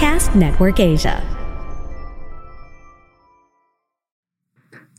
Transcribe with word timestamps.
Podcast 0.00 0.32
Network 0.32 0.80
Asia. 0.80 1.20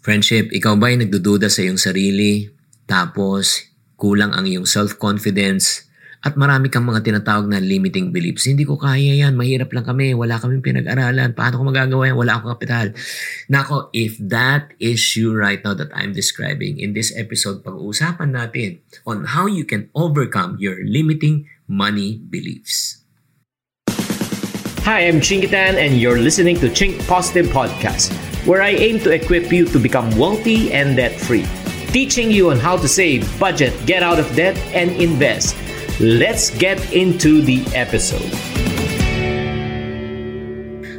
Friendship, 0.05 0.53
ikaw 0.53 0.77
ba 0.77 0.93
ay 0.93 1.01
nagdududa 1.01 1.49
sa 1.49 1.65
iyong 1.65 1.81
sarili? 1.81 2.45
Tapos, 2.85 3.65
kulang 3.97 4.29
ang 4.29 4.45
iyong 4.45 4.69
self-confidence? 4.69 5.89
At 6.21 6.37
marami 6.37 6.69
kang 6.69 6.85
mga 6.85 7.01
tinatawag 7.01 7.49
na 7.49 7.57
limiting 7.57 8.13
beliefs. 8.13 8.45
Hindi 8.45 8.61
ko 8.61 8.77
kaya 8.77 9.25
yan, 9.25 9.33
mahirap 9.33 9.73
lang 9.73 9.89
kami, 9.89 10.13
wala 10.13 10.37
kaming 10.37 10.61
pinag-aralan, 10.61 11.33
paano 11.33 11.57
ko 11.57 11.63
magagawa 11.65 12.05
yan, 12.05 12.17
wala 12.21 12.37
akong 12.37 12.53
kapital. 12.61 12.93
Nako, 13.49 13.89
if 13.97 14.21
that 14.21 14.69
is 14.77 15.01
you 15.17 15.33
right 15.33 15.65
now 15.65 15.73
that 15.73 15.89
I'm 15.97 16.13
describing, 16.13 16.77
in 16.77 16.93
this 16.93 17.09
episode, 17.17 17.65
pag-uusapan 17.65 18.37
natin 18.37 18.85
on 19.09 19.33
how 19.33 19.49
you 19.49 19.65
can 19.65 19.89
overcome 19.97 20.61
your 20.61 20.77
limiting 20.85 21.49
money 21.65 22.21
beliefs. 22.21 23.00
Hi, 24.81 25.05
I'm 25.05 25.21
Chingitan, 25.21 25.77
and 25.77 26.01
you're 26.01 26.17
listening 26.17 26.57
to 26.57 26.65
Chink 26.65 26.97
Positive 27.05 27.45
Podcast, 27.53 28.09
where 28.49 28.65
I 28.65 28.73
aim 28.73 28.97
to 29.05 29.13
equip 29.13 29.53
you 29.53 29.69
to 29.69 29.77
become 29.77 30.09
wealthy 30.17 30.73
and 30.73 30.97
debt 30.97 31.13
free, 31.21 31.45
teaching 31.93 32.33
you 32.33 32.49
on 32.49 32.57
how 32.57 32.81
to 32.81 32.89
save, 32.89 33.21
budget, 33.37 33.77
get 33.85 34.01
out 34.01 34.17
of 34.17 34.25
debt, 34.33 34.57
and 34.73 34.89
invest. 34.97 35.53
Let's 36.01 36.49
get 36.57 36.81
into 36.97 37.45
the 37.45 37.61
episode. 37.77 38.25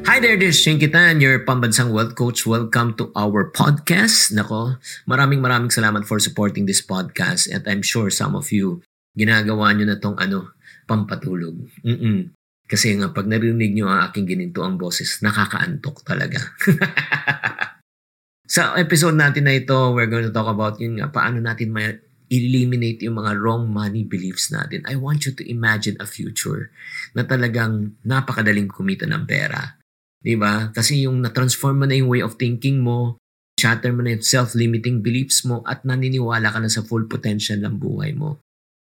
Hi 0.07 0.23
there, 0.23 0.39
this 0.39 0.55
is 0.55 0.63
Shinkitan, 0.63 1.19
your 1.19 1.43
pambansang 1.43 1.91
wealth 1.91 2.15
coach. 2.15 2.47
Welcome 2.47 2.95
to 3.03 3.11
our 3.19 3.51
podcast. 3.51 4.31
Nako, 4.31 4.79
maraming 5.11 5.43
maraming 5.43 5.75
salamat 5.75 6.07
for 6.07 6.23
supporting 6.23 6.71
this 6.71 6.79
podcast 6.79 7.51
and 7.51 7.67
I'm 7.67 7.83
sure 7.83 8.15
some 8.15 8.39
of 8.39 8.47
you 8.55 8.87
ginagawa 9.19 9.75
nyo 9.75 9.91
na 9.91 9.99
tong 9.99 10.15
ano, 10.23 10.55
pampatulog. 10.87 11.67
Mm-mm. 11.83 12.31
Kasi 12.73 12.97
nga, 12.97 13.13
pag 13.13 13.29
narinig 13.29 13.77
nyo 13.77 13.93
ang 13.93 14.09
aking 14.09 14.33
gininto 14.33 14.65
ang 14.65 14.81
boses, 14.81 15.21
nakakaantok 15.21 16.09
talaga. 16.09 16.41
Sa 18.53 18.73
episode 18.81 19.13
natin 19.13 19.45
na 19.45 19.61
ito, 19.61 19.77
we're 19.93 20.09
going 20.09 20.25
to 20.25 20.33
talk 20.33 20.49
about 20.49 20.81
yun 20.81 20.97
nga, 20.97 21.13
paano 21.13 21.37
natin 21.37 21.69
may 21.69 22.01
eliminate 22.33 23.05
yung 23.05 23.21
mga 23.21 23.37
wrong 23.37 23.69
money 23.69 24.09
beliefs 24.09 24.49
natin. 24.49 24.81
I 24.89 24.97
want 24.97 25.29
you 25.29 25.37
to 25.37 25.45
imagine 25.45 26.01
a 26.01 26.09
future 26.09 26.73
na 27.13 27.29
talagang 27.29 28.01
napakadaling 28.09 28.73
kumita 28.73 29.05
ng 29.05 29.29
pera. 29.29 29.77
Di 30.17 30.33
ba? 30.41 30.73
Kasi 30.73 31.05
yung 31.05 31.21
na-transform 31.21 31.85
mo 31.85 31.85
na 31.85 32.01
yung 32.01 32.09
way 32.09 32.25
of 32.25 32.41
thinking 32.41 32.81
mo, 32.81 33.21
shatter 33.61 33.93
mo 33.93 34.01
na 34.01 34.17
yung 34.17 34.25
self-limiting 34.25 35.05
beliefs 35.05 35.45
mo 35.45 35.61
at 35.69 35.85
naniniwala 35.85 36.49
ka 36.49 36.57
na 36.57 36.73
sa 36.73 36.81
full 36.81 37.05
potential 37.05 37.61
ng 37.61 37.77
buhay 37.77 38.17
mo. 38.17 38.41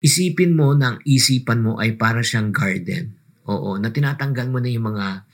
Isipin 0.03 0.51
mo 0.51 0.75
na 0.75 0.95
ang 0.95 0.97
isipan 1.07 1.63
mo 1.63 1.79
ay 1.79 1.95
para 1.95 2.19
siyang 2.19 2.51
garden. 2.51 3.18
Oo, 3.49 3.81
na 3.81 3.89
tinatanggal 3.89 4.47
mo 4.53 4.61
na 4.61 4.69
yung 4.69 4.93
mga 4.93 5.25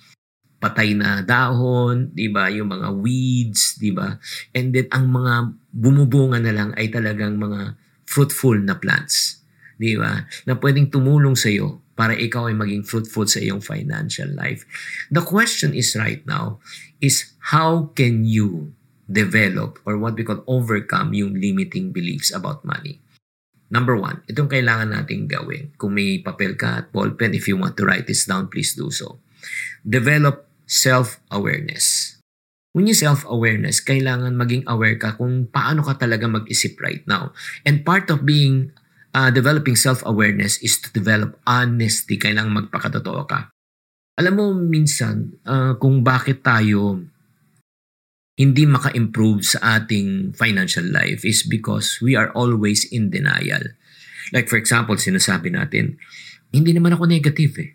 patay 0.63 0.95
na 0.95 1.21
dahon, 1.21 2.15
'di 2.15 2.31
ba? 2.31 2.47
Yung 2.49 2.71
mga 2.71 2.89
weeds, 2.95 3.77
'di 3.77 3.91
ba? 3.91 4.17
And 4.55 4.71
then 4.71 4.87
ang 4.89 5.11
mga 5.11 5.33
bumubunga 5.69 6.39
na 6.39 6.55
lang 6.55 6.69
ay 6.79 6.89
talagang 6.89 7.35
mga 7.37 7.75
fruitful 8.07 8.55
na 8.63 8.79
plants, 8.79 9.43
'di 9.77 9.99
ba? 9.99 10.23
Na 10.47 10.55
pwedeng 10.57 10.89
tumulong 10.89 11.35
sa 11.35 11.51
iyo 11.51 11.83
para 11.95 12.15
ikaw 12.15 12.51
ay 12.51 12.55
maging 12.55 12.83
fruitful 12.83 13.27
sa 13.27 13.39
iyong 13.39 13.63
financial 13.63 14.27
life. 14.35 14.67
The 15.07 15.23
question 15.23 15.71
is 15.71 15.95
right 15.95 16.23
now 16.27 16.59
is 16.99 17.35
how 17.55 17.91
can 17.95 18.27
you 18.27 18.75
develop 19.07 19.79
or 19.87 19.95
what 19.95 20.17
we 20.19 20.27
call 20.27 20.43
overcome 20.43 21.15
yung 21.15 21.39
limiting 21.39 21.95
beliefs 21.95 22.35
about 22.35 22.67
money? 22.67 22.99
Number 23.65 23.97
one, 23.97 24.21
itong 24.29 24.49
kailangan 24.51 24.93
nating 24.93 25.25
gawin. 25.25 25.73
Kung 25.75 25.97
may 25.97 26.21
papel 26.21 26.53
ka 26.53 26.85
at 26.85 26.93
ballpen, 26.93 27.33
if 27.33 27.49
you 27.49 27.57
want 27.57 27.73
to 27.81 27.85
write 27.85 28.05
this 28.05 28.29
down, 28.29 28.45
please 28.47 28.77
do 28.77 28.93
so. 28.93 29.17
Develop 29.81 30.45
self-awareness. 30.69 32.17
When 32.75 32.85
you 32.85 32.93
self-awareness, 32.93 33.81
kailangan 33.81 34.35
maging 34.35 34.67
aware 34.67 34.99
ka 34.99 35.15
kung 35.15 35.47
paano 35.49 35.81
ka 35.81 35.97
talaga 35.97 36.27
mag-isip 36.27 36.77
right 36.83 37.01
now. 37.09 37.31
And 37.63 37.87
part 37.87 38.11
of 38.13 38.27
being, 38.27 38.75
uh, 39.15 39.31
developing 39.31 39.79
self-awareness 39.79 40.59
is 40.59 40.77
to 40.83 40.91
develop 40.91 41.39
honesty. 41.47 42.19
Kailangan 42.19 42.67
magpakatotoo 42.67 43.23
ka. 43.25 43.49
Alam 44.19 44.33
mo, 44.35 44.45
minsan, 44.53 45.39
uh, 45.47 45.79
kung 45.79 46.03
bakit 46.03 46.43
tayo 46.43 47.01
hindi 48.35 48.67
maka-improve 48.67 49.47
sa 49.47 49.79
ating 49.79 50.35
financial 50.35 50.83
life 50.91 51.23
is 51.23 51.47
because 51.47 52.03
we 52.03 52.19
are 52.19 52.35
always 52.35 52.83
in 52.91 53.07
denial. 53.07 53.63
Like 54.35 54.51
for 54.51 54.59
example, 54.59 54.99
sinasabi 54.99 55.55
natin, 55.55 55.95
hindi 56.51 56.75
naman 56.75 56.99
ako 56.99 57.07
negative 57.07 57.55
eh. 57.63 57.69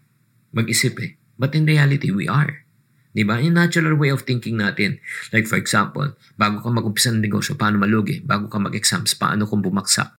Mag-isip 0.53 1.01
eh. 1.01 1.17
But 1.41 1.57
in 1.57 1.65
reality, 1.65 2.13
we 2.13 2.29
are. 2.29 2.69
Di 3.11 3.25
ba? 3.25 3.41
Yung 3.41 3.57
natural 3.57 3.97
way 3.97 4.13
of 4.13 4.29
thinking 4.29 4.61
natin. 4.61 5.01
Like 5.33 5.49
for 5.49 5.57
example, 5.57 6.13
bago 6.37 6.61
ka 6.61 6.69
mag-umpisa 6.69 7.09
ng 7.11 7.25
negosyo, 7.25 7.57
paano 7.57 7.81
malugi? 7.81 8.21
Bago 8.21 8.47
ka 8.53 8.61
mag-exams, 8.61 9.17
paano 9.17 9.49
kung 9.49 9.65
bumaksak? 9.65 10.13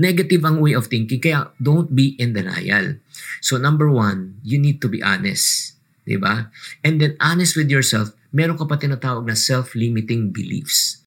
Negative 0.00 0.40
ang 0.48 0.56
way 0.56 0.72
of 0.72 0.88
thinking, 0.88 1.20
kaya 1.20 1.52
don't 1.60 1.92
be 1.92 2.16
in 2.16 2.32
denial. 2.32 2.96
So 3.44 3.60
number 3.60 3.92
one, 3.92 4.40
you 4.40 4.56
need 4.56 4.80
to 4.80 4.88
be 4.88 5.04
honest. 5.04 5.76
Di 6.08 6.16
ba? 6.16 6.48
And 6.80 6.96
then 6.96 7.20
honest 7.20 7.54
with 7.54 7.68
yourself, 7.68 8.16
meron 8.32 8.56
ka 8.56 8.64
pa 8.64 8.80
tinatawag 8.80 9.28
na 9.28 9.36
self-limiting 9.36 10.32
beliefs. 10.32 11.04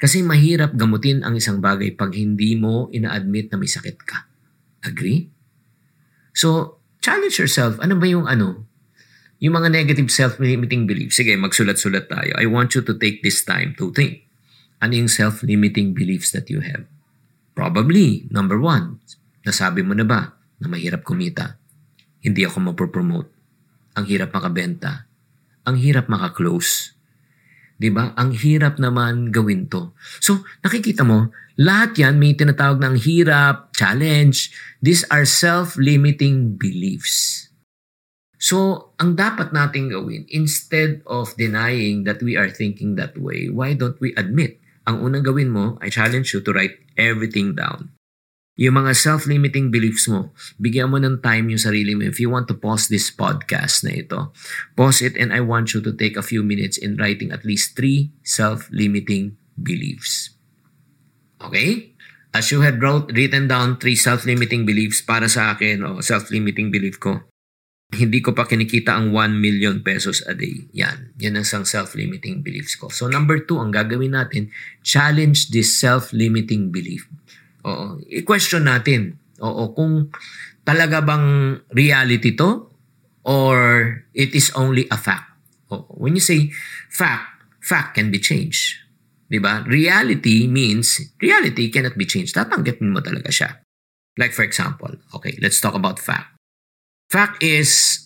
Kasi 0.00 0.24
mahirap 0.24 0.74
gamutin 0.74 1.22
ang 1.22 1.38
isang 1.38 1.62
bagay 1.62 1.94
pag 1.94 2.12
hindi 2.16 2.58
mo 2.58 2.90
ina-admit 2.90 3.52
na 3.52 3.60
may 3.60 3.70
sakit 3.70 4.02
ka. 4.02 4.26
Agree? 4.84 5.30
So, 6.34 6.80
challenge 6.98 7.38
yourself. 7.38 7.78
Ano 7.78 7.94
ba 7.94 8.04
yung 8.10 8.26
ano? 8.26 8.66
Yung 9.38 9.54
mga 9.54 9.70
negative 9.70 10.10
self-limiting 10.10 10.88
beliefs. 10.88 11.20
Sige, 11.20 11.36
magsulat-sulat 11.38 12.10
tayo. 12.10 12.32
I 12.40 12.48
want 12.48 12.74
you 12.74 12.82
to 12.82 12.96
take 12.96 13.22
this 13.22 13.44
time 13.46 13.76
to 13.78 13.94
think. 13.94 14.24
Ano 14.82 14.98
yung 14.98 15.08
self-limiting 15.08 15.94
beliefs 15.94 16.34
that 16.34 16.50
you 16.50 16.64
have? 16.64 16.88
Probably, 17.54 18.26
number 18.34 18.58
one, 18.58 18.98
nasabi 19.46 19.86
mo 19.86 19.94
na 19.94 20.02
ba 20.02 20.34
na 20.58 20.66
mahirap 20.66 21.06
kumita? 21.06 21.54
Hindi 22.24 22.42
ako 22.42 22.74
mapopromote. 22.74 23.30
Ang 23.94 24.04
hirap 24.10 24.34
makabenta 24.34 25.06
ang 25.64 25.76
hirap 25.80 26.08
maka-close. 26.08 26.94
'Di 27.80 27.90
ba? 27.90 28.14
Ang 28.14 28.36
hirap 28.38 28.78
naman 28.78 29.34
gawin 29.34 29.66
'to. 29.66 29.92
So, 30.22 30.46
nakikita 30.62 31.02
mo, 31.02 31.34
lahat 31.58 31.98
'yan 31.98 32.16
may 32.22 32.38
tinatawag 32.38 32.78
ng 32.78 32.96
hirap, 33.02 33.74
challenge. 33.74 34.54
These 34.78 35.04
are 35.10 35.26
self-limiting 35.26 36.54
beliefs. 36.54 37.48
So, 38.44 38.92
ang 39.00 39.16
dapat 39.16 39.56
nating 39.56 39.96
gawin, 39.96 40.28
instead 40.28 41.00
of 41.08 41.32
denying 41.40 42.04
that 42.04 42.20
we 42.20 42.36
are 42.36 42.52
thinking 42.52 42.92
that 43.00 43.16
way, 43.16 43.48
why 43.48 43.72
don't 43.72 43.96
we 44.04 44.12
admit? 44.20 44.60
Ang 44.84 45.00
unang 45.00 45.24
gawin 45.24 45.48
mo, 45.48 45.80
I 45.80 45.88
challenge 45.88 46.36
you 46.36 46.44
to 46.44 46.52
write 46.52 46.76
everything 47.00 47.56
down. 47.56 47.96
Yung 48.54 48.78
mga 48.78 48.94
self-limiting 48.94 49.74
beliefs 49.74 50.06
mo, 50.06 50.30
bigyan 50.62 50.86
mo 50.86 51.02
ng 51.02 51.18
time 51.18 51.50
yung 51.50 51.58
sarili 51.58 51.98
mo. 51.98 52.06
If 52.06 52.22
you 52.22 52.30
want 52.30 52.46
to 52.46 52.54
pause 52.54 52.86
this 52.86 53.10
podcast 53.10 53.82
na 53.82 53.98
ito, 53.98 54.30
pause 54.78 55.02
it 55.02 55.18
and 55.18 55.34
I 55.34 55.42
want 55.42 55.74
you 55.74 55.82
to 55.82 55.90
take 55.90 56.14
a 56.14 56.22
few 56.22 56.46
minutes 56.46 56.78
in 56.78 56.94
writing 56.94 57.34
at 57.34 57.42
least 57.42 57.74
three 57.74 58.14
self-limiting 58.22 59.34
beliefs. 59.58 60.38
Okay? 61.42 61.98
As 62.30 62.54
you 62.54 62.62
had 62.62 62.78
wrote, 62.78 63.10
written 63.10 63.50
down 63.50 63.82
three 63.82 63.98
self-limiting 63.98 64.62
beliefs 64.62 65.02
para 65.02 65.26
sa 65.26 65.58
akin, 65.58 65.82
o 65.82 65.98
self-limiting 65.98 66.70
belief 66.70 67.02
ko, 67.02 67.26
hindi 67.94 68.18
ko 68.22 68.34
pa 68.34 68.46
kinikita 68.46 68.94
ang 68.94 69.14
1 69.14 69.38
million 69.38 69.82
pesos 69.82 70.22
a 70.26 70.34
day. 70.34 70.66
Yan. 70.74 71.14
Yan 71.18 71.38
ang 71.38 71.46
isang 71.46 71.66
self-limiting 71.66 72.42
beliefs 72.42 72.74
ko. 72.74 72.90
So 72.90 73.06
number 73.06 73.42
two, 73.42 73.58
ang 73.62 73.70
gagawin 73.70 74.18
natin, 74.18 74.50
challenge 74.82 75.50
this 75.54 75.74
self-limiting 75.78 76.74
belief. 76.74 77.06
Oo. 77.64 78.00
I-question 78.06 78.68
natin. 78.68 79.16
Oo, 79.40 79.72
kung 79.74 80.08
talaga 80.64 81.04
bang 81.04 81.58
reality 81.72 82.32
to 82.36 82.70
or 83.24 83.56
it 84.12 84.32
is 84.36 84.52
only 84.56 84.88
a 84.92 84.98
fact. 85.00 85.32
Oo. 85.72 85.98
When 86.00 86.16
you 86.16 86.24
say 86.24 86.52
fact, 86.92 87.44
fact 87.64 87.96
can 87.96 88.12
be 88.12 88.20
changed. 88.20 88.84
Di 89.24 89.40
ba? 89.40 89.64
Reality 89.64 90.46
means, 90.46 91.00
reality 91.18 91.72
cannot 91.72 91.96
be 91.96 92.04
changed. 92.04 92.36
Tatanggapin 92.36 92.92
mo 92.92 93.00
talaga 93.00 93.32
siya. 93.32 93.50
Like 94.14 94.36
for 94.36 94.46
example, 94.46 94.94
okay, 95.16 95.34
let's 95.42 95.58
talk 95.58 95.74
about 95.74 95.98
fact. 95.98 96.38
Fact 97.10 97.42
is, 97.42 97.98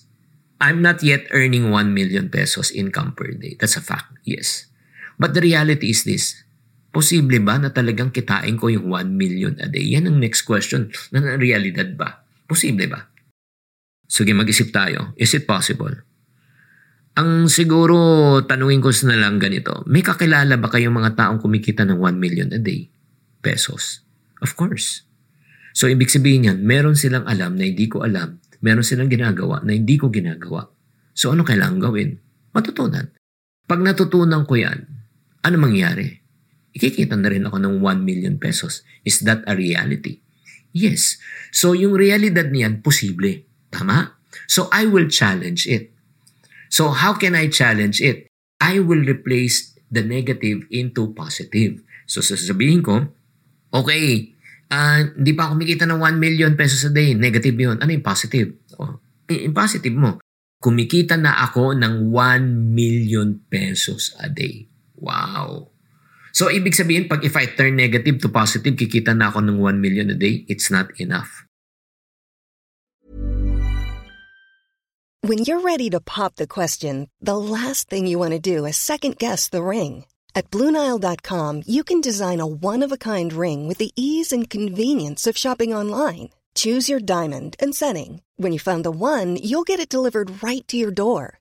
I'm 0.58 0.80
not 0.80 1.04
yet 1.04 1.28
earning 1.30 1.70
1 1.70 1.92
million 1.92 2.30
pesos 2.32 2.72
income 2.72 3.12
per 3.14 3.30
day. 3.36 3.54
That's 3.60 3.76
a 3.76 3.84
fact, 3.84 4.10
yes. 4.24 4.66
But 5.18 5.34
the 5.34 5.42
reality 5.42 5.90
is 5.90 6.02
this, 6.02 6.38
posible 6.90 7.38
ba 7.44 7.60
na 7.60 7.70
talagang 7.70 8.10
kitain 8.10 8.56
ko 8.56 8.72
yung 8.72 8.88
1 8.90 9.12
million 9.12 9.54
a 9.60 9.68
day? 9.68 9.84
Yan 9.94 10.08
ang 10.08 10.18
next 10.18 10.48
question. 10.48 10.88
Na 11.12 11.36
realidad 11.36 11.94
ba? 11.94 12.24
Posible 12.48 12.88
ba? 12.88 13.08
Sige, 14.08 14.32
mag-isip 14.32 14.72
tayo. 14.72 15.12
Is 15.20 15.36
it 15.36 15.44
possible? 15.44 15.92
Ang 17.18 17.50
siguro 17.50 17.98
tanungin 18.46 18.80
ko 18.80 18.94
na 19.10 19.18
lang 19.18 19.42
ganito, 19.42 19.82
may 19.90 20.06
kakilala 20.06 20.54
ba 20.56 20.70
kayong 20.70 20.96
mga 20.96 21.18
taong 21.18 21.42
kumikita 21.42 21.82
ng 21.82 21.98
1 21.98 22.14
million 22.16 22.48
a 22.54 22.60
day 22.62 22.88
pesos? 23.42 24.06
Of 24.38 24.54
course. 24.54 25.02
So 25.74 25.90
ibig 25.90 26.10
sabihin 26.10 26.46
yan, 26.46 26.58
meron 26.62 26.94
silang 26.94 27.26
alam 27.26 27.58
na 27.58 27.66
hindi 27.66 27.90
ko 27.90 28.06
alam, 28.06 28.38
meron 28.62 28.86
silang 28.86 29.10
ginagawa 29.10 29.62
na 29.66 29.74
hindi 29.74 29.98
ko 29.98 30.10
ginagawa. 30.10 30.66
So 31.14 31.34
ano 31.34 31.42
kailangan 31.42 31.78
gawin? 31.82 32.18
Matutunan. 32.54 33.10
Pag 33.66 33.80
natutunan 33.82 34.46
ko 34.46 34.54
yan, 34.58 34.86
ano 35.42 35.56
mangyari? 35.58 36.22
Ikikita 36.76 37.16
na 37.16 37.28
rin 37.32 37.48
ako 37.48 37.56
ng 37.58 37.74
1 37.80 38.04
million 38.04 38.36
pesos. 38.36 38.84
Is 39.02 39.24
that 39.24 39.42
a 39.48 39.56
reality? 39.56 40.20
Yes. 40.72 41.16
So 41.50 41.72
yung 41.72 41.96
realidad 41.96 42.52
niyan, 42.52 42.84
posible. 42.84 43.44
Tama? 43.72 44.18
So 44.46 44.68
I 44.70 44.84
will 44.88 45.08
challenge 45.08 45.64
it. 45.68 45.92
So 46.68 46.92
how 46.92 47.16
can 47.16 47.32
I 47.32 47.48
challenge 47.48 48.04
it? 48.04 48.28
I 48.60 48.78
will 48.78 49.00
replace 49.00 49.72
the 49.88 50.04
negative 50.04 50.68
into 50.68 51.16
positive. 51.16 51.80
So 52.04 52.20
sasabihin 52.20 52.84
ko, 52.84 53.08
okay, 53.72 54.36
uh, 54.68 55.00
hindi 55.16 55.32
pa 55.32 55.48
ako 55.48 55.60
kumikita 55.60 55.84
ng 55.88 56.00
1 56.00 56.16
million 56.20 56.52
pesos 56.54 56.84
a 56.84 56.92
day. 56.92 57.16
Negative 57.16 57.56
yun. 57.56 57.76
Ano 57.80 57.90
yung 57.92 58.04
positive? 58.04 58.52
Oh, 58.76 59.00
yung 59.28 59.56
positive 59.56 59.96
mo. 59.96 60.20
Kumikita 60.58 61.14
na 61.14 61.38
ako 61.38 61.72
ng 61.78 62.10
1 62.12 62.74
million 62.74 63.38
pesos 63.46 64.12
a 64.18 64.28
day. 64.28 64.66
Wow. 64.98 65.70
So, 66.32 66.52
ibig 66.52 66.76
sabihin, 66.76 67.08
pag 67.08 67.24
if 67.24 67.36
I 67.36 67.46
turn 67.46 67.76
negative 67.76 68.20
to 68.24 68.28
positive, 68.28 68.76
kikita 68.76 69.16
na 69.16 69.32
ako 69.32 69.44
ng 69.44 69.58
1 69.60 69.80
million 69.80 70.10
a 70.10 70.18
day, 70.18 70.44
it's 70.48 70.70
not 70.70 70.92
enough. 71.00 71.48
When 75.28 75.38
you're 75.42 75.60
ready 75.60 75.90
to 75.90 76.00
pop 76.00 76.36
the 76.36 76.46
question, 76.46 77.10
the 77.20 77.36
last 77.36 77.90
thing 77.90 78.06
you 78.06 78.18
want 78.18 78.32
to 78.32 78.38
do 78.38 78.64
is 78.64 78.76
second 78.76 79.18
guess 79.18 79.50
the 79.50 79.62
ring. 79.62 80.06
At 80.34 80.50
Bluenile.com, 80.54 81.62
you 81.66 81.82
can 81.82 82.00
design 82.00 82.38
a 82.38 82.46
one 82.46 82.84
of 82.86 82.92
a 82.92 82.96
kind 82.96 83.32
ring 83.32 83.66
with 83.66 83.78
the 83.78 83.90
ease 83.96 84.30
and 84.30 84.48
convenience 84.48 85.26
of 85.26 85.36
shopping 85.36 85.74
online. 85.74 86.30
Choose 86.54 86.88
your 86.88 87.00
diamond 87.00 87.56
and 87.58 87.74
setting. 87.74 88.22
When 88.36 88.52
you 88.52 88.58
find 88.58 88.84
the 88.84 88.92
one, 88.92 89.36
you'll 89.36 89.66
get 89.66 89.80
it 89.80 89.90
delivered 89.90 90.42
right 90.42 90.66
to 90.68 90.76
your 90.76 90.92
door. 90.92 91.40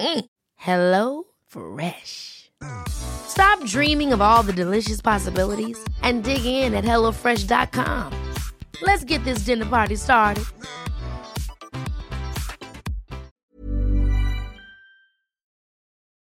Mm. 0.00 0.24
Hello 0.56 1.28
Fresh. 1.44 2.48
Stop 2.88 3.60
dreaming 3.68 4.16
of 4.16 4.24
all 4.24 4.40
the 4.40 4.52
delicious 4.52 5.00
possibilities 5.00 5.76
and 6.00 6.24
dig 6.24 6.44
in 6.44 6.72
at 6.72 6.88
HelloFresh.com. 6.88 8.08
Let's 8.80 9.04
get 9.04 9.20
this 9.28 9.44
dinner 9.44 9.68
party 9.68 10.00
started. 10.00 10.48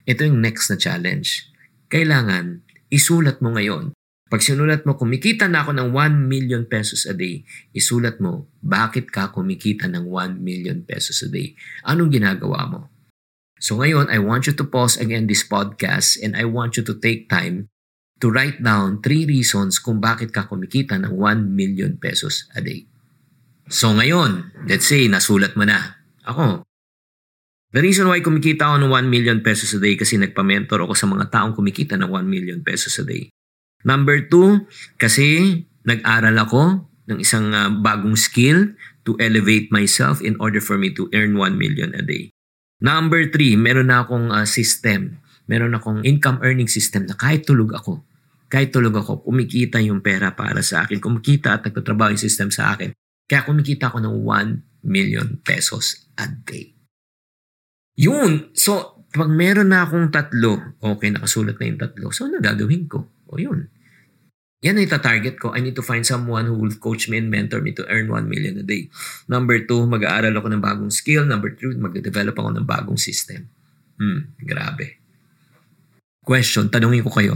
Ito 0.06 0.22
yung 0.22 0.44
next 0.44 0.70
na 0.70 0.78
challenge. 0.78 1.50
Kailangan 1.90 2.62
isulat 2.94 3.42
mo 3.42 3.58
ngayon. 3.58 3.98
Pag 4.30 4.42
sinulat 4.42 4.86
mo, 4.86 4.98
kumikita 4.98 5.50
na 5.50 5.66
ako 5.66 5.78
ng 5.78 5.90
1 5.94 6.30
million 6.30 6.66
pesos 6.66 7.06
a 7.06 7.14
day, 7.14 7.46
isulat 7.74 8.18
mo, 8.18 8.50
bakit 8.62 9.10
ka 9.14 9.30
kumikita 9.30 9.86
ng 9.90 10.10
1 10.10 10.42
million 10.42 10.82
pesos 10.86 11.22
a 11.26 11.30
day? 11.30 11.54
Anong 11.86 12.10
ginagawa 12.10 12.66
mo? 12.66 12.93
So 13.64 13.80
ngayon, 13.80 14.12
I 14.12 14.20
want 14.20 14.44
you 14.44 14.52
to 14.60 14.68
pause 14.68 15.00
again 15.00 15.32
this 15.32 15.48
podcast 15.48 16.20
and 16.20 16.36
I 16.36 16.44
want 16.44 16.76
you 16.76 16.84
to 16.84 17.00
take 17.00 17.32
time 17.32 17.72
to 18.20 18.28
write 18.28 18.60
down 18.60 19.00
three 19.00 19.24
reasons 19.24 19.80
kung 19.80 20.04
bakit 20.04 20.36
ka 20.36 20.52
kumikita 20.52 21.00
ng 21.00 21.16
1 21.16 21.48
million 21.48 21.96
pesos 21.96 22.44
a 22.52 22.60
day. 22.60 22.84
So 23.72 23.96
ngayon, 23.96 24.68
let's 24.68 24.92
say 24.92 25.08
nasulat 25.08 25.56
mo 25.56 25.64
na. 25.64 25.96
Ako, 26.28 26.68
The 27.74 27.82
reason 27.82 28.06
why 28.06 28.22
kumikita 28.22 28.70
ako 28.70 28.86
ng 28.86 28.92
1 29.10 29.10
million 29.10 29.40
pesos 29.42 29.74
a 29.74 29.82
day 29.82 29.98
kasi 29.98 30.22
nagpa-mentor 30.22 30.86
ako 30.86 30.94
sa 30.94 31.10
mga 31.10 31.34
taong 31.34 31.58
kumikita 31.58 31.98
ng 31.98 32.06
1 32.06 32.22
million 32.22 32.62
pesos 32.62 33.02
a 33.02 33.06
day. 33.08 33.34
Number 33.82 34.30
two, 34.30 34.70
kasi 35.02 35.58
nag-aral 35.82 36.38
ako 36.38 36.86
ng 37.10 37.18
isang 37.18 37.50
uh, 37.50 37.74
bagong 37.74 38.14
skill 38.14 38.78
to 39.10 39.18
elevate 39.18 39.74
myself 39.74 40.22
in 40.22 40.38
order 40.38 40.62
for 40.62 40.78
me 40.78 40.94
to 40.94 41.10
earn 41.18 41.34
1 41.34 41.58
million 41.58 41.98
a 41.98 42.06
day. 42.06 42.30
Number 42.84 43.32
three, 43.32 43.56
meron 43.56 43.88
na 43.88 44.04
akong 44.04 44.28
uh, 44.28 44.44
system. 44.44 45.24
Meron 45.48 45.72
akong 45.72 46.04
income 46.04 46.44
earning 46.44 46.68
system 46.68 47.08
na 47.08 47.16
kahit 47.16 47.48
tulog 47.48 47.72
ako, 47.72 48.04
kahit 48.52 48.76
tulog 48.76 48.94
ako, 49.00 49.24
kumikita 49.24 49.80
yung 49.80 50.04
pera 50.04 50.36
para 50.36 50.60
sa 50.60 50.84
akin. 50.84 51.00
Kumikita 51.00 51.56
at 51.56 51.64
nagtatrabaho 51.64 52.12
yung 52.12 52.22
system 52.22 52.52
sa 52.52 52.76
akin. 52.76 52.92
Kaya 53.24 53.48
kumikita 53.48 53.88
ako 53.88 54.04
ng 54.04 54.16
1 54.22 54.86
million 54.86 55.40
pesos 55.42 56.12
a 56.20 56.28
day. 56.28 56.76
Yun. 57.98 58.54
So, 58.54 59.02
pag 59.10 59.32
meron 59.32 59.74
na 59.74 59.88
akong 59.88 60.14
tatlo, 60.14 60.78
okay, 60.84 61.10
nakasulat 61.10 61.58
na 61.58 61.66
yung 61.66 61.82
tatlo, 61.82 62.06
so 62.14 62.30
ano 62.30 62.38
gagawin 62.38 62.86
ko? 62.86 63.26
O 63.32 63.42
yun. 63.42 63.73
Yan 64.64 64.80
ay 64.80 64.88
target 64.88 65.36
ko. 65.44 65.52
I 65.52 65.60
need 65.60 65.76
to 65.76 65.84
find 65.84 66.08
someone 66.08 66.48
who 66.48 66.56
will 66.56 66.72
coach 66.80 67.12
me 67.12 67.20
and 67.20 67.28
mentor 67.28 67.60
me 67.60 67.76
to 67.76 67.84
earn 67.92 68.08
1 68.08 68.32
million 68.32 68.56
a 68.56 68.64
day. 68.64 68.88
Number 69.28 69.60
two, 69.68 69.84
mag-aaral 69.84 70.32
ako 70.40 70.48
ng 70.56 70.64
bagong 70.64 70.88
skill. 70.88 71.28
Number 71.28 71.52
three, 71.52 71.76
mag-develop 71.76 72.40
ako 72.40 72.50
ng 72.56 72.64
bagong 72.64 72.96
system. 72.96 73.52
Hmm, 74.00 74.32
grabe. 74.40 75.04
Question, 76.24 76.72
tanungin 76.72 77.04
ko 77.04 77.12
kayo. 77.12 77.36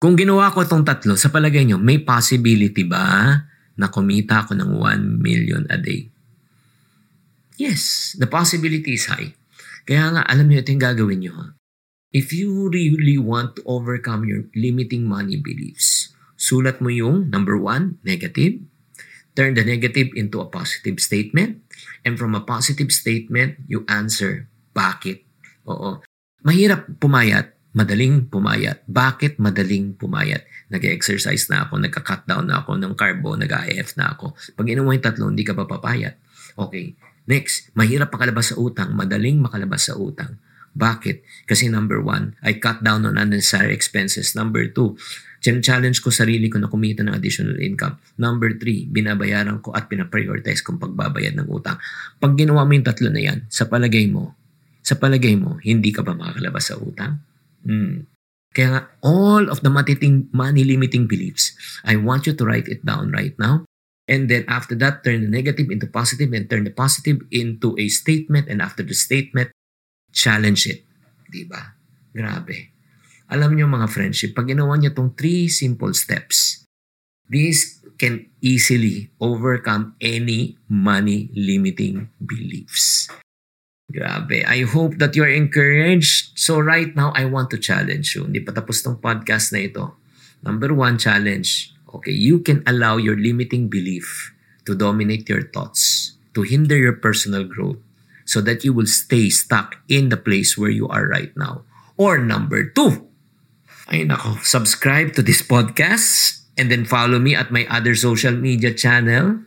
Kung 0.00 0.16
ginawa 0.16 0.48
ko 0.56 0.64
itong 0.64 0.88
tatlo, 0.88 1.20
sa 1.20 1.28
palagay 1.28 1.68
nyo, 1.68 1.76
may 1.76 2.00
possibility 2.00 2.88
ba 2.88 3.36
na 3.76 3.92
kumita 3.92 4.48
ako 4.48 4.56
ng 4.56 4.70
1 4.72 5.20
million 5.20 5.68
a 5.68 5.76
day? 5.76 6.08
Yes, 7.60 8.14
the 8.16 8.30
possibility 8.30 8.96
is 8.96 9.04
high. 9.10 9.36
Kaya 9.84 10.16
nga, 10.16 10.22
alam 10.24 10.48
niyo 10.48 10.64
ito 10.64 10.72
yung 10.72 10.80
gagawin 10.80 11.20
niyo. 11.20 11.34
Ha? 11.36 11.57
If 12.08 12.32
you 12.32 12.72
really 12.72 13.20
want 13.20 13.60
to 13.60 13.62
overcome 13.68 14.24
your 14.24 14.48
limiting 14.56 15.04
money 15.04 15.36
beliefs, 15.36 16.16
sulat 16.40 16.80
mo 16.80 16.88
yung 16.88 17.28
number 17.28 17.60
one, 17.60 18.00
negative. 18.00 18.64
Turn 19.36 19.52
the 19.52 19.62
negative 19.62 20.16
into 20.16 20.40
a 20.40 20.48
positive 20.48 20.98
statement. 21.04 21.62
And 22.08 22.16
from 22.16 22.32
a 22.32 22.42
positive 22.42 22.90
statement, 22.90 23.60
you 23.68 23.84
answer, 23.92 24.48
bakit? 24.72 25.28
Oo. 25.68 26.00
Mahirap 26.48 26.96
pumayat, 26.96 27.54
madaling 27.76 28.32
pumayat. 28.32 28.88
Bakit 28.88 29.36
madaling 29.36 29.94
pumayat? 30.00 30.48
Nag-exercise 30.72 31.52
na 31.52 31.68
ako, 31.68 31.76
nagka-cut 31.76 32.24
down 32.24 32.48
na 32.48 32.64
ako 32.64 32.80
ng 32.80 32.96
carbo, 32.96 33.36
nag-IF 33.36 34.00
na 34.00 34.16
ako. 34.16 34.32
Pag 34.56 34.66
inumo 34.66 34.96
yung 34.96 35.04
tatlo, 35.04 35.28
hindi 35.28 35.44
ka 35.44 35.52
pa 35.52 35.68
papayat. 35.68 36.16
Okay, 36.56 36.96
Next, 37.28 37.68
mahirap 37.76 38.08
makalabas 38.08 38.50
sa 38.50 38.56
utang, 38.56 38.96
madaling 38.96 39.36
makalabas 39.36 39.92
sa 39.92 40.00
utang. 40.00 40.40
Bakit? 40.78 41.26
Kasi 41.50 41.66
number 41.66 41.98
one, 41.98 42.38
I 42.38 42.62
cut 42.62 42.86
down 42.86 43.02
on 43.02 43.18
unnecessary 43.18 43.74
expenses. 43.74 44.38
Number 44.38 44.70
two, 44.70 44.94
challenge 45.42 45.98
ko 45.98 46.14
sarili 46.14 46.46
ko 46.46 46.62
na 46.62 46.70
kumita 46.70 47.02
ng 47.02 47.14
additional 47.18 47.58
income. 47.58 47.98
Number 48.14 48.54
three, 48.54 48.86
binabayaran 48.86 49.58
ko 49.58 49.74
at 49.74 49.90
pinaprioritize 49.90 50.62
kong 50.62 50.78
pagbabayad 50.78 51.34
ng 51.34 51.50
utang. 51.50 51.82
Pag 52.22 52.38
ginawa 52.38 52.62
mo 52.62 52.78
yung 52.78 52.86
tatlo 52.86 53.10
na 53.10 53.18
yan, 53.18 53.50
sa 53.50 53.66
palagay 53.66 54.06
mo, 54.06 54.38
sa 54.86 54.94
palagay 54.94 55.34
mo, 55.34 55.58
hindi 55.66 55.90
ka 55.90 56.06
ba 56.06 56.14
makakalabas 56.14 56.70
sa 56.70 56.78
utang? 56.78 57.26
Hmm. 57.66 58.06
Kaya 58.54 58.68
nga, 58.72 58.82
all 59.04 59.50
of 59.50 59.60
the 59.60 59.68
matiting 59.68 60.30
money 60.30 60.62
limiting 60.62 61.10
beliefs, 61.10 61.52
I 61.82 61.98
want 61.98 62.24
you 62.24 62.32
to 62.38 62.44
write 62.46 62.70
it 62.70 62.86
down 62.86 63.10
right 63.10 63.34
now. 63.36 63.66
And 64.08 64.32
then 64.32 64.48
after 64.48 64.72
that, 64.80 65.04
turn 65.04 65.20
the 65.20 65.28
negative 65.28 65.68
into 65.68 65.84
positive 65.84 66.32
and 66.32 66.48
turn 66.48 66.64
the 66.64 66.72
positive 66.72 67.20
into 67.28 67.76
a 67.76 67.92
statement. 67.92 68.48
And 68.48 68.64
after 68.64 68.80
the 68.80 68.96
statement, 68.96 69.52
challenge 70.12 70.68
it. 70.68 70.80
Di 71.28 71.44
ba? 71.44 71.60
Grabe. 72.12 72.74
Alam 73.28 73.54
niyo 73.54 73.68
mga 73.68 73.88
friendship, 73.92 74.32
pag 74.32 74.48
ginawa 74.48 74.80
niyo 74.80 74.96
tong 74.96 75.12
three 75.12 75.52
simple 75.52 75.92
steps, 75.92 76.64
this 77.28 77.84
can 78.00 78.24
easily 78.40 79.12
overcome 79.20 79.92
any 80.00 80.56
money 80.70 81.28
limiting 81.36 82.08
beliefs. 82.22 83.10
Grabe. 83.88 84.44
I 84.44 84.68
hope 84.68 85.00
that 85.00 85.16
you're 85.16 85.32
encouraged. 85.32 86.36
So 86.36 86.60
right 86.60 86.92
now, 86.92 87.12
I 87.16 87.24
want 87.24 87.48
to 87.56 87.58
challenge 87.58 88.12
you. 88.16 88.28
Hindi 88.28 88.44
pa 88.44 88.52
tapos 88.52 88.84
tong 88.84 89.00
podcast 89.00 89.52
na 89.52 89.64
ito. 89.64 89.96
Number 90.44 90.76
one 90.76 91.00
challenge. 91.00 91.72
Okay, 91.88 92.12
you 92.12 92.44
can 92.44 92.60
allow 92.68 93.00
your 93.00 93.16
limiting 93.16 93.72
belief 93.72 94.36
to 94.68 94.76
dominate 94.76 95.24
your 95.24 95.48
thoughts, 95.48 96.14
to 96.36 96.44
hinder 96.44 96.76
your 96.76 97.00
personal 97.00 97.48
growth, 97.48 97.80
so 98.28 98.44
that 98.44 98.60
you 98.62 98.76
will 98.76 98.86
stay 98.86 99.32
stuck 99.32 99.80
in 99.88 100.12
the 100.12 100.20
place 100.20 100.60
where 100.60 100.68
you 100.68 100.84
are 100.92 101.08
right 101.08 101.32
now. 101.32 101.64
Or 101.96 102.20
number 102.20 102.68
two, 102.68 103.08
ay 103.88 104.04
nako, 104.04 104.44
subscribe 104.44 105.16
to 105.16 105.24
this 105.24 105.40
podcast 105.40 106.44
and 106.60 106.68
then 106.68 106.84
follow 106.84 107.16
me 107.16 107.32
at 107.32 107.48
my 107.48 107.64
other 107.72 107.96
social 107.96 108.36
media 108.36 108.76
channel 108.76 109.40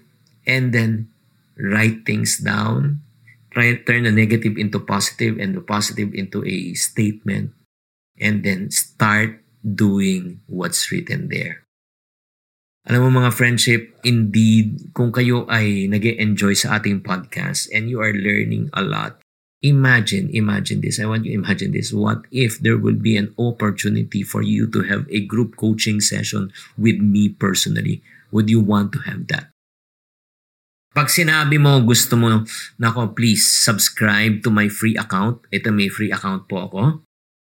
and 0.50 0.73
then 0.73 1.13
write 1.61 2.09
things 2.09 2.41
down 2.41 3.05
try 3.51 3.75
turn 3.83 4.07
the 4.07 4.11
negative 4.11 4.57
into 4.57 4.79
positive 4.79 5.38
and 5.38 5.53
the 5.53 5.61
positive 5.61 6.15
into 6.15 6.43
a 6.47 6.73
statement 6.73 7.51
and 8.19 8.43
then 8.43 8.71
start 8.71 9.43
doing 9.61 10.39
what's 10.47 10.89
written 10.91 11.27
there. 11.27 11.67
Alam 12.89 13.13
mo 13.13 13.21
mga 13.21 13.38
friendship, 13.38 13.93
indeed, 14.01 14.89
kung 14.97 15.13
kayo 15.13 15.45
ay 15.45 15.85
nag 15.85 16.01
enjoy 16.01 16.57
sa 16.57 16.81
ating 16.81 17.05
podcast 17.05 17.69
and 17.69 17.93
you 17.93 18.01
are 18.01 18.09
learning 18.09 18.73
a 18.73 18.81
lot, 18.81 19.21
imagine, 19.61 20.33
imagine 20.33 20.81
this. 20.81 20.97
I 20.97 21.05
want 21.05 21.29
you 21.29 21.38
imagine 21.38 21.77
this. 21.77 21.93
What 21.93 22.25
if 22.33 22.57
there 22.57 22.81
will 22.81 22.97
be 22.97 23.13
an 23.21 23.38
opportunity 23.38 24.25
for 24.25 24.41
you 24.41 24.65
to 24.73 24.81
have 24.89 25.05
a 25.13 25.21
group 25.21 25.61
coaching 25.61 26.01
session 26.01 26.50
with 26.73 26.97
me 26.97 27.29
personally? 27.29 28.01
Would 28.33 28.50
you 28.50 28.65
want 28.65 28.97
to 28.97 29.05
have 29.05 29.29
that? 29.29 29.53
Pag 30.91 31.07
sinabi 31.07 31.61
mo 31.61 31.79
gusto 31.85 32.17
mo, 32.17 32.43
nako 32.81 33.13
please 33.13 33.45
subscribe 33.45 34.41
to 34.41 34.50
my 34.50 34.67
free 34.67 34.97
account. 34.97 35.45
Ito 35.53 35.69
may 35.69 35.88
free 35.88 36.09
account 36.09 36.50
po 36.50 36.65
ako. 36.65 37.05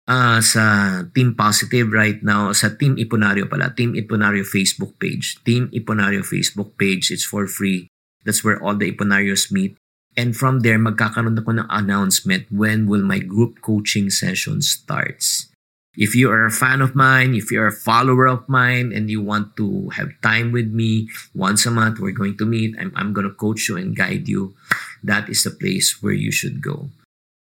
Uh, 0.08 0.40
sa 0.40 0.64
Team 1.12 1.36
Positive 1.36 1.92
right 1.92 2.24
now, 2.24 2.56
sa 2.56 2.72
Team 2.72 2.96
Iponario 2.96 3.44
pala, 3.44 3.76
Team 3.76 3.92
Iponario 3.92 4.48
Facebook 4.48 4.96
page. 4.96 5.36
Team 5.44 5.68
Iponario 5.76 6.24
Facebook 6.24 6.80
page, 6.80 7.12
it's 7.12 7.28
for 7.28 7.44
free. 7.44 7.92
That's 8.24 8.40
where 8.40 8.56
all 8.64 8.80
the 8.80 8.88
Iponarios 8.88 9.52
meet. 9.52 9.76
And 10.16 10.32
from 10.32 10.64
there, 10.64 10.80
magkakaroon 10.80 11.36
ako 11.38 11.60
ng 11.60 11.70
announcement 11.70 12.48
when 12.50 12.88
will 12.88 13.04
my 13.04 13.20
group 13.20 13.60
coaching 13.60 14.08
session 14.08 14.64
starts. 14.64 15.52
If 15.98 16.16
you 16.16 16.32
are 16.32 16.46
a 16.46 16.54
fan 16.54 16.80
of 16.80 16.96
mine, 16.96 17.36
if 17.36 17.52
you're 17.52 17.68
a 17.68 17.76
follower 17.76 18.32
of 18.32 18.48
mine, 18.48 18.94
and 18.94 19.10
you 19.10 19.20
want 19.20 19.58
to 19.58 19.90
have 19.98 20.16
time 20.22 20.54
with 20.56 20.70
me 20.70 21.10
once 21.34 21.66
a 21.66 21.74
month, 21.74 22.00
we're 22.00 22.16
going 22.16 22.38
to 22.38 22.46
meet. 22.46 22.80
I'm, 22.80 22.94
I'm 22.96 23.12
going 23.12 23.28
to 23.28 23.34
coach 23.34 23.68
you 23.68 23.76
and 23.76 23.92
guide 23.98 24.30
you. 24.30 24.56
That 25.04 25.28
is 25.28 25.44
the 25.44 25.52
place 25.52 26.02
where 26.02 26.14
you 26.14 26.32
should 26.32 26.62
go. 26.62 26.90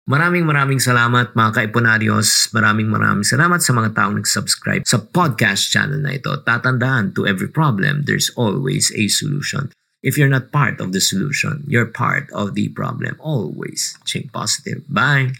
Maraming 0.06 0.46
maraming 0.46 0.78
salamat 0.78 1.34
mga 1.34 1.50
kaiponarios. 1.50 2.54
Maraming 2.54 2.86
maraming 2.86 3.26
salamat 3.26 3.58
sa 3.58 3.74
mga 3.74 3.90
taong 3.90 4.22
nag-subscribe 4.22 4.86
sa 4.86 5.02
podcast 5.02 5.66
channel 5.66 5.98
na 5.98 6.14
ito. 6.14 6.30
Tatandaan, 6.46 7.10
to 7.10 7.26
every 7.26 7.50
problem, 7.50 8.06
there's 8.06 8.30
always 8.38 8.94
a 8.94 9.10
solution. 9.10 9.74
If 10.06 10.14
you're 10.14 10.30
not 10.30 10.54
part 10.54 10.78
of 10.78 10.94
the 10.94 11.02
solution, 11.02 11.66
you're 11.66 11.90
part 11.90 12.30
of 12.30 12.54
the 12.54 12.70
problem. 12.70 13.18
Always. 13.18 13.98
Think 14.06 14.30
positive. 14.30 14.86
Bye. 14.86 15.34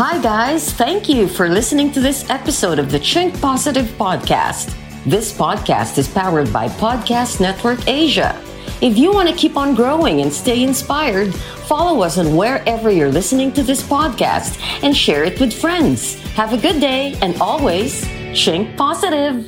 Hi, 0.00 0.16
guys. 0.24 0.72
Thank 0.72 1.12
you 1.12 1.28
for 1.28 1.52
listening 1.52 1.92
to 1.92 2.00
this 2.00 2.24
episode 2.32 2.80
of 2.80 2.88
the 2.88 2.96
Chink 2.96 3.36
Positive 3.36 3.84
Podcast. 4.00 4.72
This 5.04 5.28
podcast 5.28 6.00
is 6.00 6.08
powered 6.08 6.48
by 6.56 6.72
Podcast 6.80 7.36
Network 7.36 7.84
Asia. 7.84 8.32
If 8.80 8.96
you 8.96 9.12
want 9.12 9.28
to 9.28 9.34
keep 9.34 9.58
on 9.58 9.74
growing 9.74 10.22
and 10.22 10.32
stay 10.32 10.62
inspired, 10.62 11.34
follow 11.34 12.00
us 12.00 12.16
on 12.16 12.34
wherever 12.34 12.90
you're 12.90 13.12
listening 13.12 13.52
to 13.52 13.62
this 13.62 13.82
podcast 13.82 14.58
and 14.82 14.96
share 14.96 15.22
it 15.22 15.38
with 15.38 15.52
friends. 15.52 16.14
Have 16.32 16.54
a 16.54 16.56
good 16.56 16.80
day 16.80 17.14
and 17.20 17.36
always 17.42 18.02
Chink 18.32 18.74
Positive. 18.78 19.44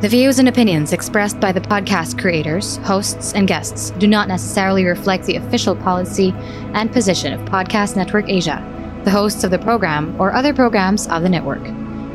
The 0.00 0.08
views 0.08 0.38
and 0.38 0.48
opinions 0.48 0.92
expressed 0.92 1.40
by 1.40 1.50
the 1.50 1.60
podcast 1.60 2.20
creators, 2.20 2.76
hosts, 2.84 3.34
and 3.34 3.48
guests 3.48 3.90
do 3.98 4.06
not 4.06 4.28
necessarily 4.28 4.84
reflect 4.84 5.24
the 5.24 5.36
official 5.36 5.74
policy 5.74 6.32
and 6.74 6.92
position 6.92 7.32
of 7.32 7.40
Podcast 7.48 7.96
Network 7.96 8.28
Asia, 8.28 8.62
the 9.04 9.10
hosts 9.10 9.42
of 9.42 9.50
the 9.50 9.58
program, 9.58 10.14
or 10.20 10.32
other 10.32 10.54
programs 10.54 11.08
of 11.08 11.22
the 11.22 11.28
network. 11.28 11.66